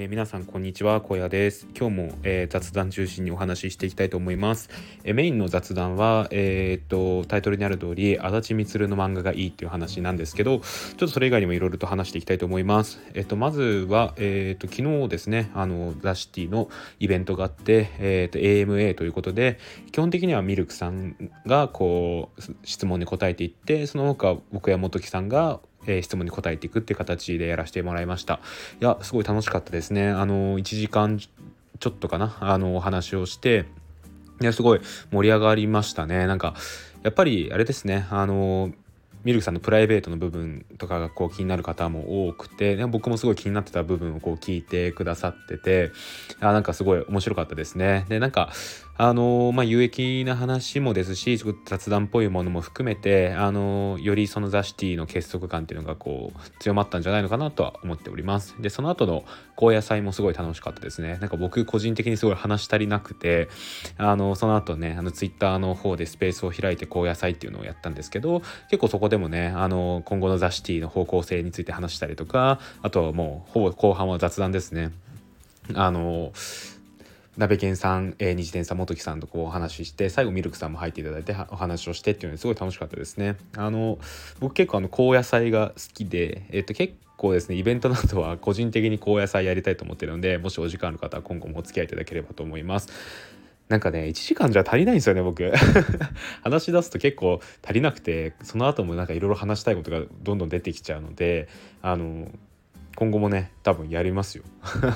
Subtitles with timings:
[0.00, 1.00] えー、皆さんこんにちは。
[1.00, 1.66] 小屋です。
[1.76, 4.70] 今日も、えー、雑談中心にお話ししていきたいと思います、
[5.02, 13.00] えー、メインの雑談はえっとタイトルにある通り足立満の漫画がいいっていう話なんですけどちょっとそれ以外にもいろいろと話していきたいと思います。
[13.14, 16.68] えっとまずはえっと昨日ですねあのザ・シティの
[17.00, 19.58] イベントがあってえっと AMA ということで
[19.90, 28.40] 基本的にはミルクさんがこう質問に答えていってその他僕や元木さんがえー、質問に答えていくっていう形でやらせてもらいました。
[28.80, 30.08] いや、すごい楽しかったですね。
[30.08, 33.66] あの、1時間ちょっとかな、あの、お話をして、
[34.40, 34.80] いや、すごい
[35.10, 36.26] 盛り上がりましたね。
[36.26, 36.54] なんか、
[37.02, 38.72] やっぱりあれですね、あの、
[39.24, 45.90] ミルクさんのプライベートの部分とかがこう気になる方も多くて、ね、僕もすごい気になってた部分をこう聞いてくださってて
[46.40, 48.06] あなんかすごい面白かったですね。
[48.08, 48.50] でなんか
[49.00, 58.56] あのまあ、有益な話もですし雑談っぽいものも含めて、あのよりそのザ・シティの結束感っていうのがこう強まったんじゃないのかなとは思っております。
[58.60, 61.16] でその後の高野菜もすごい楽しかったですね。
[61.20, 63.48] なんか僕個人的にすごい話し足りなくて
[63.98, 74.90] あのその後ねあのツイッターの方でスペースを開いて高野菜っていうのをやったんですけど結構そこでもねあの今後のザ・シティの方向性について話したりとかあとはもうほぼ後半は雑談ですね。
[75.74, 76.32] あの
[77.38, 83.36] 鍋健さん、えー、日天さん元木さんとこうお話しして最後ミルクさんも入っていただいてお話をしてっていうのですごい楽しかったですね。
[83.56, 83.98] あの
[84.40, 92.88] 僕結構あの高野菜が好きで、えっと、結構ですねイベントなどは個人的に高野菜やりたいと思ってるのでもしお時間ある方は今後もお付き合いいただければと思います。
[93.68, 95.52] なんかね1時間じゃ足りないんですよね僕
[96.42, 101.48] 話し出すと結構足りなくてその後もなんかいろいろ話したいことがどんどん出てきちゃうので
[101.82, 102.32] あの
[102.96, 104.44] 今後もね多分やりますよ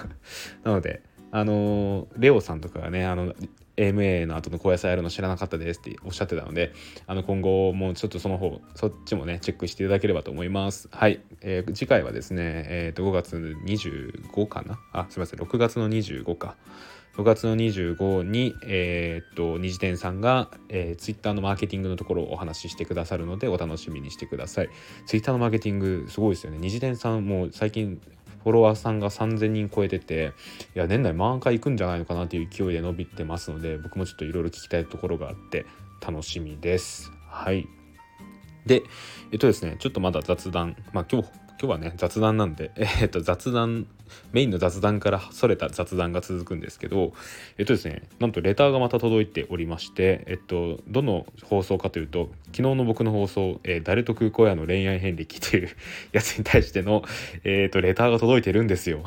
[0.65, 1.03] なので
[1.33, 3.35] あのレオさんとかがねあの
[3.77, 6.73] AMA の後の高野菜あるの知らなかったですっておっしゃってたので
[7.07, 10.89] あの今後もちょっとその方そっちもねチェックしていただければと思います。
[10.93, 14.79] はい、えー、次回はですねえっ、ー、と5月25かな？
[14.93, 15.41] あすいません。
[15.41, 16.57] 6月の25か。
[17.17, 24.71] 6月の25に、えー、っと、二次店さんが、えー、ツイッターのマーケティングのところをお話ししてくださるので、お楽しみにしてください。
[25.05, 26.59] ツイッターのマーケティング、すごいですよね。
[26.59, 28.01] 二次店さん、もう最近、
[28.42, 30.33] フォロワーさんが3000人超えてて
[30.75, 35.67] いや年内満開いくんじゃないのかなという勢いで伸びてますので僕もちょっといろいろ聞きたいところがあって
[36.05, 37.13] 楽しみです。
[37.29, 37.67] はい
[38.67, 38.83] で
[39.33, 41.29] えっとですねちょっとまだ雑談まあ今日
[41.61, 43.86] 今日はね雑談なんで、 えー、っと雑談
[44.33, 47.13] メインの雑談からそれた雑談が続くんですけど
[47.58, 55.68] えっとですねなんとレターがまた届いておりましてえっとどの放送かというと昨日の僕の放送「えー、誰と空港屋の恋愛遍歴」という
[56.12, 57.05] やつに対しての、
[57.45, 59.02] えー、っとレターが届いてるんですよ。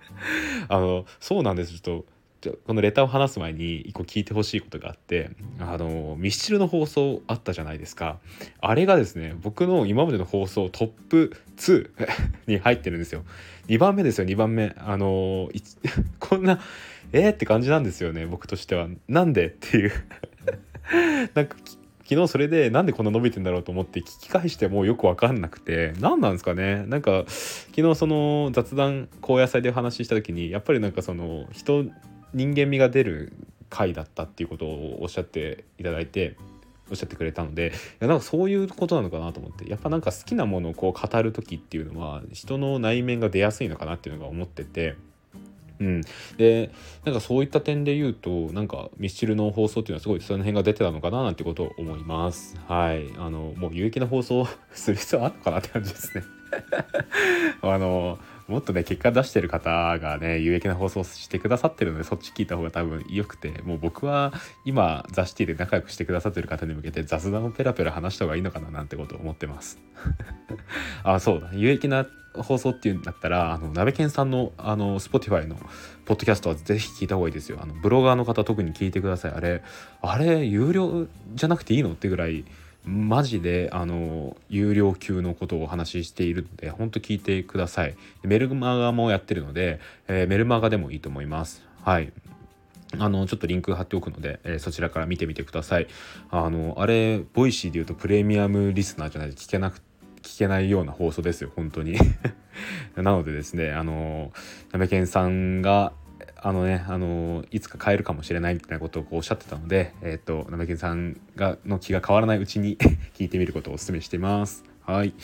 [0.68, 1.72] あのそうなんです。
[1.72, 2.17] ちょっと
[2.66, 8.18] このレターを話す前に一個聞いてほしいことがあってあのミスチルの放送あったじゃないですか。
[8.60, 11.90] あれがですね僕の今までの放送トップ2
[12.46, 13.24] に入ってるんですよ。
[13.66, 14.74] 2番目ですよ2番目。
[14.78, 15.50] あの
[16.20, 16.60] こんな
[17.12, 18.88] えー、って感じなんですよね僕としては。
[19.08, 19.92] なんでっていう。
[21.34, 21.56] なんか
[22.08, 26.84] 昨日それでなんでこんな伸びてんだろうと思って聞き返してもよく分かんなくて何なんですかね。
[26.86, 31.84] なんか昨日その雑談高野菜でお話しした時にやっぱりなんかその人
[32.34, 33.32] 人間味が出る
[33.70, 36.36] 回だったっていうことをおっしゃっていただいて
[36.90, 44.96] おっしゃってくれたのでいやなんかそういうことなのかなと思ってやっぱなんか好きなものをこう語る時っていうのは人の内面が出やすいのかなっていうのが思ってて。
[45.80, 46.00] うん、
[46.36, 46.72] で
[47.04, 52.58] なんかそういった点で言うとなんかミスチルの放送っていうのはすごいその辺が出てたのかななんてことを思います。
[52.66, 53.06] はい。
[53.16, 56.24] あのもう有益な放送 する必要あるのかなって感じですね。
[57.62, 64.32] あのもっとね結果出してる方がね有益な放送してくださってるのでそっち聞いた方が多分良くてもう僕は
[64.64, 69.78] 今ザ・シティで仲良くしてくださってる方に向けて雑談をペラペラ話した方がいいのかななんてことを思ってます。
[71.04, 71.50] あそうだ。
[71.52, 75.56] 有益な放送っていうんだったらあの鍋犬さんのあの Spotify の
[76.06, 77.58] ポッドキャストはぜひ聞いた方がいいですよ。
[77.60, 79.32] あのブロガーの方特に聞いてください。
[79.32, 79.62] あれ
[80.00, 82.46] あれ有料じゃなくていいのってぐらい
[82.88, 87.94] マジであの有料級のことをお話ししているので本当聞いてください。
[88.22, 89.78] メルマガもやってるので、
[90.08, 91.62] えー、メルマガでもいいと思います。
[91.84, 92.12] はい。
[92.98, 95.86] あのちょっとリンク貼っておくので、えー、そちらから見てみてください。
[96.30, 99.82] あのあれ Voicy で言うとプレミアムリスナーじゃないと聞けなく
[100.22, 101.98] 聞けないような放送ですよ本当に。
[102.96, 104.32] なのでですねあの
[104.72, 105.92] なめけんさんが
[106.40, 112.76] あのね、あのいつか買えるかもしれないみたいなことをこうおっしゃってたので、えっ、ー、と、なめけさんがの気が変わらないうちに
[113.14, 114.64] 聞いてみることをお勧めしています。
[114.82, 115.14] はい。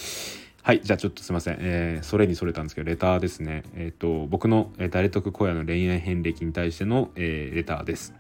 [0.63, 0.81] はい。
[0.83, 1.59] じゃあちょっとすいません。
[1.61, 3.63] えー、それにそれたんですけど、レターですね。
[3.75, 8.15] えっ、ー、と、僕の、えー、誰得小屋の恋愛遍歴に対しての、え、レターです。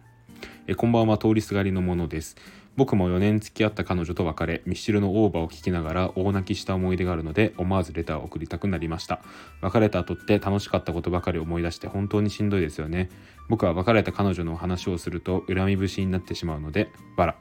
[0.66, 2.36] え、こんばんは、通りすがりのものです。
[2.76, 9.20] 僕も4年付き合った彼女と別れミスチルのオーバーを聞きながら大泣きした思い出があるので思わずレターを送りたくなりました。
[9.60, 13.10] 別れた後って楽しかったことばかり思い出して本当にしんどいですよね。
[13.48, 17.36] 僕は別れた彼女の話をすると恨み節になってしまうのでバラ、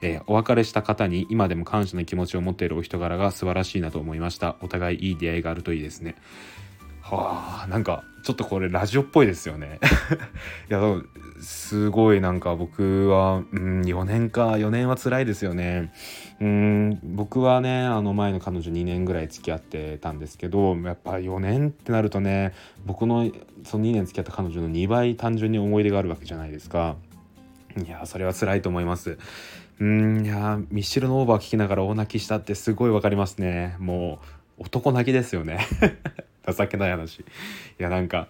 [0.00, 4.56] えー、お別れした方に今でも感謝の気持ちを持っているお人柄が素晴らしいなと思いました。
[4.62, 6.16] お互いいい出会いがあるといいですね。
[7.02, 9.80] はあなんかちょっとこれラジオっぽいですよね。
[10.70, 10.80] いや
[11.40, 15.92] すごいなんか僕は、うん、4年か4年は辛いですよね。
[16.40, 22.52] うん僕はねあの前の彼女2年ぐらい付き合ってたんですけどやっぱ4年ってなるとね
[22.86, 23.30] 僕の
[23.64, 26.96] その2年付き合った彼女の2倍単純に思い出があるわけじゃないですか。
[27.84, 29.18] いやそれは辛いと思います。
[29.80, 33.74] うんいやミッシルのオーバー聞きながら大泣きしたってすごいわかりますね。
[33.80, 34.20] も
[34.58, 35.66] う男泣きですよね。
[36.50, 37.20] 情けない話。
[37.20, 37.24] い
[37.78, 38.28] やなんか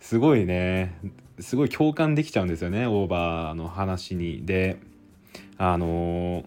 [0.00, 0.94] すごいね。
[1.40, 4.44] すごい共感できちゃうんですよねオーバーの話に。
[4.44, 4.78] で
[5.56, 6.44] あのー、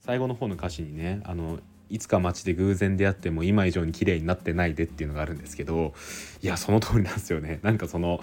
[0.00, 1.58] 最後の方の歌詞にねあの
[1.88, 5.94] いつか街で偶然出会っても今以上に綺麗になってないでっていうのがあるんですけど
[6.42, 7.60] いやその通りなんですよね。
[7.62, 8.20] なんかその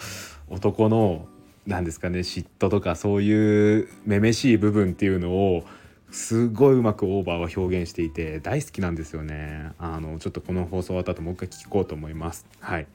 [0.50, 1.28] 男の
[1.66, 5.64] 何ですかね嫉妬とかそういうめめしい部分っていうのを
[6.14, 9.72] すごいうまくオーバーは表現していて大好きなんですよね。
[9.80, 12.46] あのちょっとこの放送終わった後もう一回聞こうと思います。
[12.60, 12.88] はい。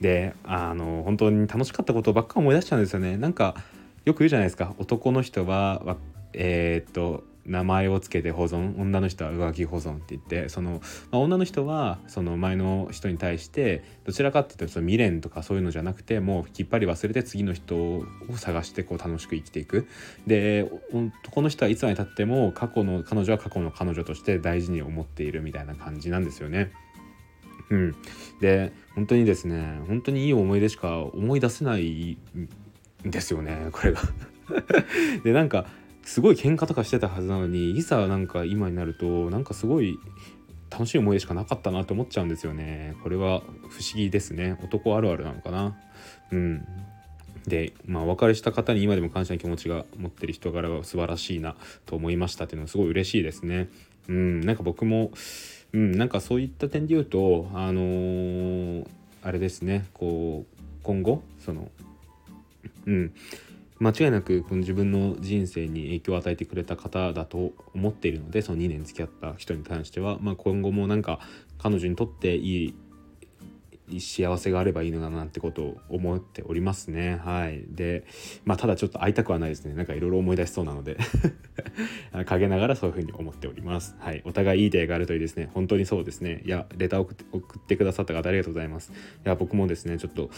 [0.00, 3.18] であの本当に楽しかったことばっか思い出しちゃうんですよね。
[3.18, 3.54] なんか
[4.06, 4.74] よく言うじゃないですか。
[4.78, 5.98] 男の人は
[6.32, 10.80] えー、っと名前を付けて保存女の人は浮気保存って言ってその、
[11.10, 18.04] まあ、女の人はその前の人に対してどちらかっていうとその未練とかそういうのじゃなくてもうきっぱり忘れて次の人を
[18.36, 19.86] 探してこう楽しく生きていく。
[20.26, 20.70] で
[21.30, 26.72] この人はいつまでたっても過去の彼女は過去の彼女として大事に思っているみたいな感じなんですよね。
[27.70, 27.96] うん、
[28.40, 32.18] で本当にですね本当にいい思い出しか思い出せない
[33.06, 34.00] んですよねこれが。
[35.24, 35.66] でなんか
[36.04, 39.98] すごい喧嘩とかしてたはずなのにいざなんか今になるとなんかすごい
[40.70, 42.96] 楽しい思い出しかなかったなと思っちゃうんですよね。
[43.02, 44.58] これは不思議ですね。
[44.62, 45.76] 男あるあるなのかな。
[46.32, 46.66] うん。
[47.46, 51.56] でまあお別れした方に今でも感謝の気持ちが持ってる人柄が素晴らしいな
[51.86, 53.68] と思いましたっていうのはすごい嬉しいですね。
[54.08, 54.40] うん。
[54.40, 55.12] なんか僕も
[55.72, 55.92] うん。
[55.92, 58.86] なんかそういった点で言うとあのー、
[59.22, 59.86] あれですね。
[59.94, 61.70] こう今後その
[62.86, 63.12] うん。
[63.84, 71.20] 間違いなくこの自分の人生に影響を与えてくれた方だと思っているのでその2年付き合った人に関しては、まあ、今後もなんか
[71.58, 72.74] 彼女にとっていい
[73.98, 77.20] 幸せがあればいいのだなってことを思っておりますね。
[77.22, 77.64] はい。
[77.68, 78.04] で
[78.44, 79.74] まあただちょっと会いたくはないですね。
[79.74, 80.96] なんかいろいろ思い出しそうなので。
[82.26, 83.96] 陰ながらそういうふうに思っております。
[83.98, 84.22] はい。
[84.24, 85.50] お互いいい出会いがあるといいですね。
[85.52, 86.42] 本当にそうですね。
[86.44, 88.92] いやレター送って送ってくださった方ありがとうございます。
[88.92, 90.30] いや僕もですねちょっと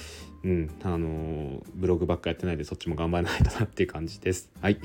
[0.43, 4.51] うんあのブログばっかやってないでそっちも頑張らないとなっていう感じです。
[4.61, 4.79] はい。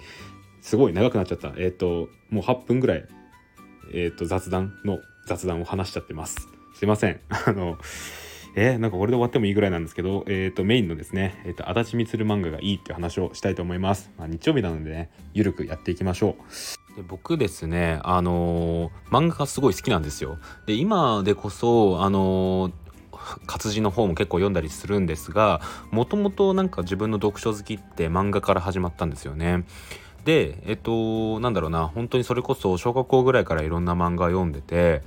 [0.62, 1.54] すごい長くなっちゃった。
[1.58, 3.06] えっ、ー、ともう8分ぐらい
[3.94, 6.48] えっ、ー、と雑談の雑談を話しちゃってます。
[6.76, 7.20] すいません。
[7.30, 7.78] あの
[8.56, 14.12] えー、なんかこれで終わってもいいぐらいなんですけど、えっ、ー、と、メインのですね、えっ、ー、と、足立る漫画がいいっていう話をしたいと思います。
[14.18, 16.36] まあ、日曜日なのでね、ゆるくやっていきましょ
[16.94, 16.96] う。
[16.98, 20.38] で僕ですね、あのー、漫画がすごい好きなんですよ。
[20.66, 22.72] で、今でこそ、あの
[23.46, 25.62] 活字の方も結構読んだりするんですが
[25.92, 29.64] もともとなんか自分の読書好きって漫画から始まったんですよね。
[30.26, 35.02] でえっとなんだろうな本当にそれこそ小学校ぐらいからいろんな漫画読んでて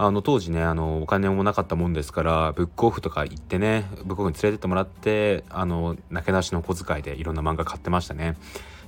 [0.00, 8.36] あの当時ねあのお金もなかったもんですからブックオフとか行ってねブックオフに連れてってもらってあのなけなしの小遣いでいろんな漫画買ってましたね。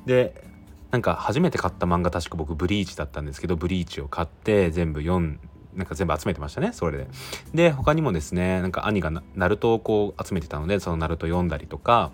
[0.07, 0.45] で
[0.93, 5.41] なんか初めて買った漫画確か僕ブリーチだったんですけどブリーチを買って全部読ん
[5.75, 7.09] なんか全部集めてましたねそれで。
[7.55, 12.13] で他にもですねなんか兄がナルトをこう集めてたのでそのナルト読んだりとか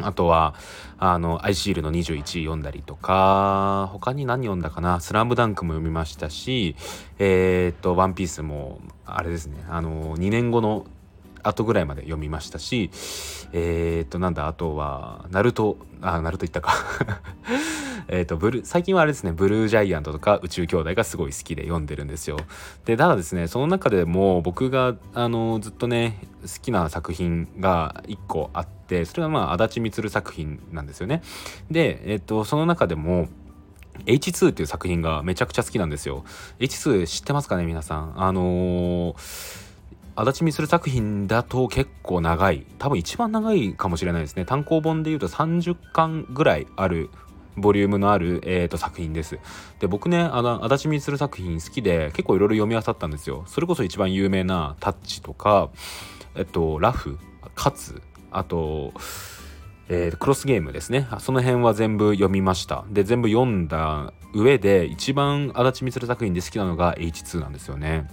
[0.00, 0.54] あとは、
[0.98, 6.76] あの、アイシールの21読んだりとか、他に何読んだかな、スラムダンクも読みましたし、
[7.18, 10.86] えー、っと、ワンピースも、あれですね、あの、2年後の
[11.42, 12.90] 後ぐらいまで読みましたし、
[13.52, 16.72] えー、っと、なんだ、あとは、ナルト、あ、ナルト言ったか
[18.10, 22.38] えっと、ブル最近はあれですね、ブルージャイアントとか宇宙兄弟がすごい好きで読んでるんですよ。
[22.86, 31.22] で、ただですね、その中でも僕が、あの、ずっとね、好きな作品が1個あって、それがまあ、足立満作品なんですよね。
[31.70, 33.28] で、えっと、その中でも、
[34.06, 36.24] H2 っていう作品がめちゃくちゃ好きなんですよ。
[36.60, 38.14] H2 知ってますかね皆さん？
[38.16, 39.67] あのー
[40.18, 42.66] 足立みする作品だと結構長い。
[42.78, 44.44] 多分一番長いかもしれないですね。
[44.44, 47.10] 単行本でいうと30巻ぐらいある
[47.56, 49.38] ボリュームのある、えーと、作品です。
[49.78, 53.44] で僕ねあの足立みする作品好きで結構いろいろ読み漁ったんですよ。
[53.46, 55.70] それこそ一番有名な「タッチ」とか
[56.34, 57.16] えっとラフ
[57.54, 58.92] かつあと
[59.88, 61.06] えー、クロスゲームですね。
[61.20, 62.84] その辺は全部読みました。
[62.90, 68.08] で全部読んだ上で一番足立みつる作品で好きなのが H2 なんですよね。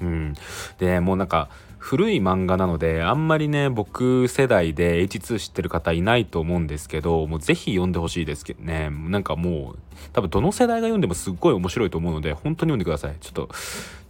[0.00, 0.34] うん、
[0.78, 1.48] でもうなんか
[1.86, 8.90] 古い漫画なのであんまりね僕世代で H2 知ってる方いないと思うんですけどもうぜひ読んでほしいですけどね。
[8.90, 9.78] なんかもう
[10.12, 13.14] 多分どの世代が読んでもすっごい面白いと思うので本当に読んでください。
[13.20, 13.50] ちょっと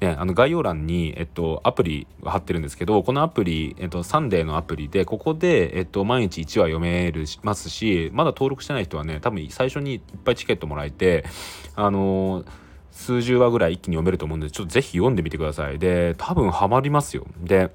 [0.00, 11.26] ねあの概要欄にえっとアプリ貼ってるんですけどこのアプリえっとサンデーのアプリでここでえっと毎日1話読めるますしまだ登録してない人はね多分最初にいっぱいチケットもらえて
[11.74, 12.46] あのー
[12.96, 15.78] 数十話ぐらい一気に読めると思うんでちょっとぜひ読んでみてください。
[15.78, 17.26] で多分ハマりますよ。
[17.40, 17.70] で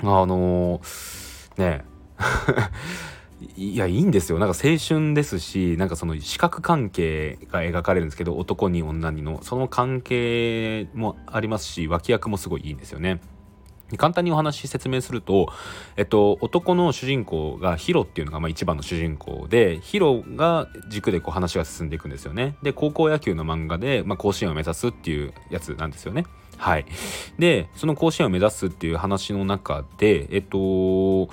[0.00, 1.84] あのー、ね
[3.56, 4.38] いやいいんですよ。
[4.38, 9.40] なんか青春ですしなんかその視覚関係が描かれるんですけど男に女にの。
[9.42, 13.20] その関係もありますし脇役もすごいいいんですよね。
[13.96, 15.48] 簡単にお話説明すると、
[15.96, 22.56] えっと、男の主人公がヒロっていうのがまあ一番の主人公でヒロが軸でこう話が進んでいくんですよね。
[22.62, 26.24] で高校野球の漫画で、まあ、甲子園を目指すっていうやつなんですよね。
[26.58, 26.86] はい、
[27.38, 31.28] でその甲子園を目指すっていう話の中でえっと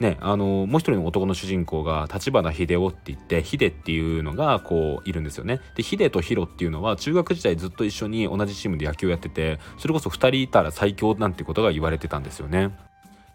[0.00, 5.60] ね、あのもう一人の男の主人公が立花秀夫って言って秀っていうのがこういるんですよね。
[5.74, 12.70] で秀とヒロっていうのは中学時代ずっと一緒に同じチームで野球をやっててそれこそ2人いたら最強なんてことが言われてたんですよね。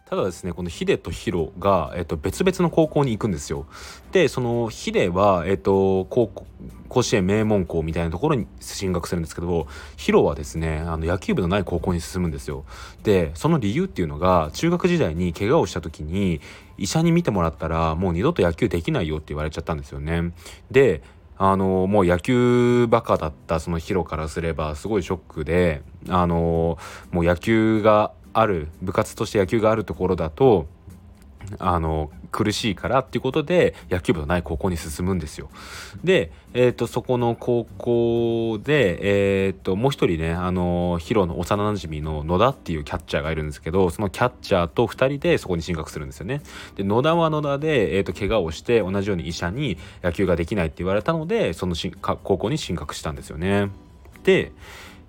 [0.06, 3.66] ただですねこのヒデとヒロが、えっと、別々の高校に行くんですよ。
[4.12, 6.46] でそのヒデは、えっと、高校
[6.90, 9.66] 甲子園名門校みたいなところに進学するんですけど
[9.98, 12.66] ヒロはですねあの野球部のない高校に進むんですよ。
[13.02, 16.42] でその理由っていうのが中学時代に怪我をした時に
[16.78, 20.34] 医者に見てもらったらもう二度と野球できないよって言われちゃったんですよね。
[20.70, 21.02] で
[21.38, 26.78] あのもう野球バカだったそのヒロからすればすごいショックであの
[27.12, 30.68] もう野球がある部活として野球があるところだと
[31.60, 35.50] あの苦しいからっていうことで野球部のない高校に進むんですよ。
[36.04, 46.42] で、えーと、そこの高校で、えーと、もう一人ねあのヒロの幼なじみの野田っていうキャッチャーがいるんですけどそのキャッチャーと2人でそこに進学するんですよね。
[46.76, 53.70] で野田は野田で、えーと、怪我をして同じように医者に野球ができないって言われたのでその高校に進学したんですよね。
[54.24, 54.52] で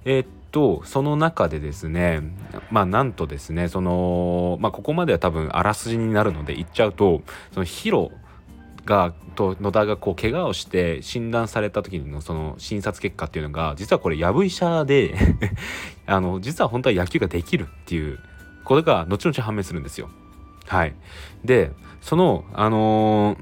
[0.05, 2.23] えー、とその中でですね
[2.71, 8.13] まあなんとですねそのまあここまでは多分あらすじになるので言っちゃうとそのヒロ
[8.85, 15.17] がと野田がこう怪我をして診断された時のその診察結果っていうのが実はこれやぶ医者で
[16.07, 18.21] あの実は本当は野球ができるっていう
[18.63, 20.09] これが後々判明するんですよ。
[20.69, 20.95] はい、
[21.45, 23.35] でそのあの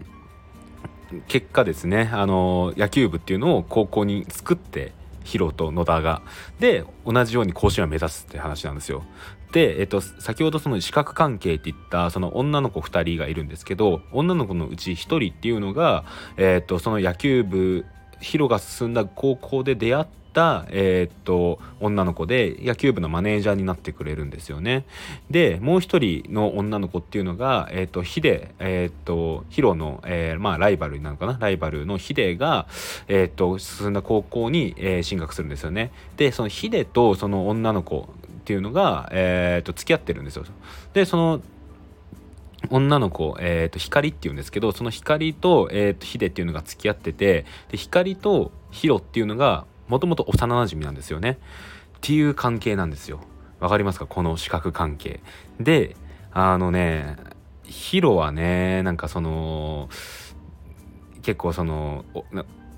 [1.12, 4.92] ー、結果ですね、あの、野球部っていうのを高校に作って
[5.24, 6.22] ヒロと野田が。
[6.60, 9.04] で同じように甲子園を目指すって話なんですよ。
[9.52, 16.04] で、えっと、先ほどその視覚関係って言ったその女の子2人がいるんですけど女の子のうち1人っていうのが、
[16.38, 17.84] えっと、その野球部
[18.22, 24.86] ヒロが進んだ高校で出会った、えー、っと女の子で野球部のマネージャーになってくれるんですよね。
[25.30, 31.36] でもう一人の女の子っていうのが、えー、っとヒデ、えー、っとヒロの、えー、まあ、ライバルになるかな？
[31.38, 32.66] ライバルのヒデが、
[33.08, 35.90] えっと進んだ高校に、えー、進学するんですよね。
[36.16, 38.08] でそのヒデとその女の子
[38.40, 40.44] っていうのが、えー、と付き合ってるんですよ。
[40.94, 41.42] でその
[42.70, 51.38] 女の子、えー、と光っていうんですけどその光と,、えー、とヒデっていうのが付き合っててで光とヒロっていうのがもともと幼なじみなんですよね。
[51.96, 53.20] っていう関係なんですよ。
[53.60, 54.06] わかりますか？
[54.06, 55.20] この視覚関係。
[55.60, 55.96] で
[56.32, 57.16] あのね
[57.64, 59.88] ヒロはねなんかその
[61.22, 62.04] 結構その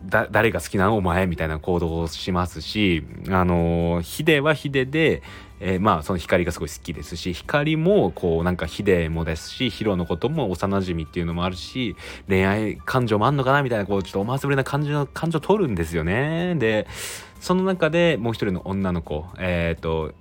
[0.06, 0.96] だ誰が好きなの？
[0.96, 5.22] お前みたいな行動をしますしあのヒデはヒデで
[5.60, 11.96] えー、まあその光がすごい好きですし光もこうなんかヒデもですしヒロのことも幼馴染っていうのもあるし
[12.28, 16.54] 恋愛感情もあんのかなみたいなこうちょっと思わせぶりな感情感情を取るんですよね。
[16.56, 16.86] で
[17.40, 20.12] その中でもう一人の女の子えっ、ー、と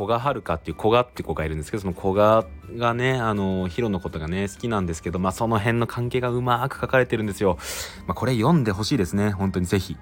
[0.00, 2.46] 古賀遥っていう古賀って子がいるんですけどその古賀
[2.78, 7.58] がねあのヒロのことがね好きなんですけどまあその辺の関係がうまく書かれてるんですよ。
[8.06, 9.98] まあ、これ読んでほしいですね本当にぜひ。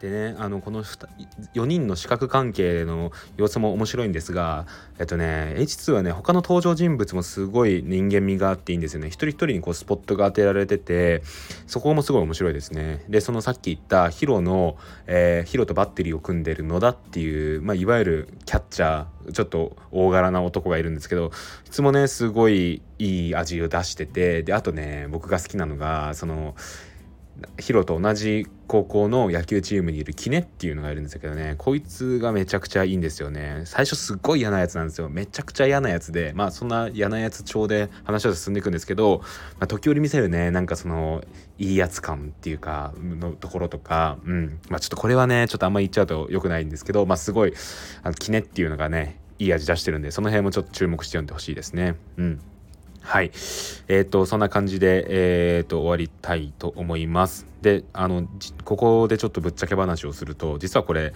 [0.00, 4.66] でねあのこの4人の視覚関係の様子も面白いんですが
[4.98, 9.08] えっとね H2 はね他の登場人物もすごい人間味があっていいんですよね。
[9.08, 11.22] 一人一人にこうスポットが当てられてて
[11.66, 13.04] そこもすごい面白いですね。
[13.08, 14.76] でそのさっき言ったヒロの、
[15.06, 21.30] えー、ヒロとバッテリーを組んでる野田っていう、まあ、いわゆるキャッチャーちょっと大柄な男がいるんですけど
[21.66, 26.54] いつもねすごいいい味を出しててであとね僕が好きなのがその
[27.58, 33.62] ヒロと同じ高校の野球チームにいるキネっていうのがいるんですけどねこいつがめちゃくちゃいいんですよね。
[33.64, 35.08] 最初すっごい嫌なやつなんですよ。
[35.08, 39.20] めちゃくちゃ嫌なやつでまあそんな嫌なやつ調で話は進んでいくんですけど、
[39.58, 40.50] まあ、時折見せるね。
[40.50, 41.22] なんかその
[41.58, 44.18] いいやつ感っていうかのところとか。
[44.24, 44.58] うん。
[44.68, 47.54] まあちょっとこれはねちょっとあんま言っちゃうと良くないんですけどまあすごい
[48.02, 51.96] あのキネっていうのがねいい味出してるんでその辺もちょっと注目して読んでほしいですね。
[52.16, 52.40] うん。
[53.06, 53.30] はい。
[53.86, 57.46] えっ、ー、と、そんな感じで、えっ、ー、と、終わりたいと思います。
[57.62, 58.26] で、あの、
[58.64, 61.12] ここでちょっとぶっちゃけ話をすると、実はこれ、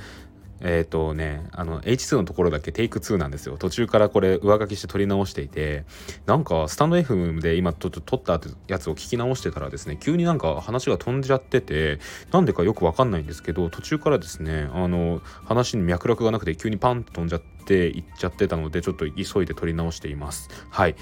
[0.61, 3.57] えっ、ー、とね、あの、H2 のところだけテイク2なんですよ。
[3.59, 5.85] 途中からこれ上書きして撮り直していて、
[6.26, 11.99] なんかスタンド FM で今ちょっと撮ったやつを聞き直してたらですね、急になんか話が飛んじゃってて、
[12.33, 20.49] なんでかよくわかんないんですけど、途中からですね、あの、話に脈絡がなくて急にパンと飛んじゃって、ていっちゃってたので、ちょっと急いで撮り直しています。
[20.71, 20.97] はい。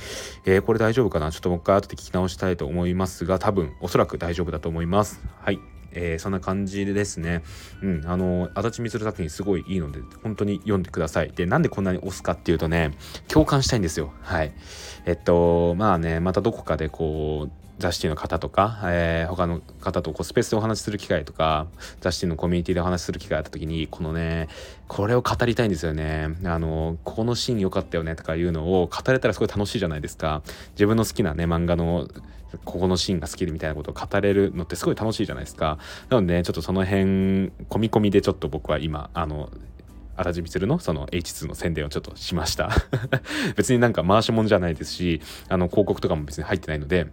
[0.45, 1.33] えー、これ大丈夫かな？
[1.33, 5.23] ちょっともう一回後で聞き直したいと思いますが、多分、おそらく大丈夫だと思います。
[5.41, 5.78] はい。
[5.93, 7.43] えー、そんな感じでですね、
[7.83, 11.33] うん、あの、足立光作品すごいいいので、本当に読んでください。
[11.33, 12.93] で、なんでこんなに押すかっていうとね、
[13.29, 14.13] 共感したいんですよ。
[14.23, 14.53] はい。
[15.07, 21.67] えっと、まあね、またどこかでこう、雑誌の方とか、えー、他の方とこうスペースでお話しする機会とか
[22.01, 24.49] 雑誌のコミュニティでお話しする機会があった時にこのね
[24.89, 26.37] これを語りたいんですよね。
[26.45, 30.43] あのここのシーン良かったよねとかいうのを語れたらすごい楽しいじゃないですか。
[30.73, 32.09] 自分の好きなね漫画の
[32.65, 35.79] ここのシーンが好きでみたいなことを語れるのってすごい楽しいじゃないですか。
[36.09, 39.51] なので、ね、ちょっとその辺込み込みでちょっと僕は今あの
[40.17, 42.71] 荒地光のその H2 の宣伝をちょっとしました。
[43.57, 47.07] 別になんか回し物じゃないですしあの広告とかも別に入ってないので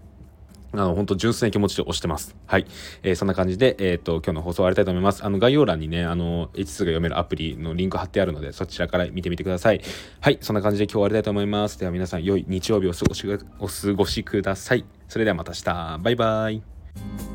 [0.80, 2.36] あの、本当純粋な気持ちで押してます。
[2.46, 2.66] はい。
[3.04, 5.24] えー、そんな感じで、えっ、ー、と、今日の放送終わりたいと思います。
[5.26, 9.82] あの、概要欄にね、あの、H2 が読めるアプリのリンク貼ってあるので、そちらから見てみてください。
[10.22, 10.38] はい。
[10.42, 11.80] そんな感じで今日終わりたいと思います。
[11.80, 13.26] では皆さん、良い日曜日をお過ごし
[13.60, 14.86] お過ごしください。
[15.08, 16.00] それではまた明日。
[16.02, 17.35] バイバイ。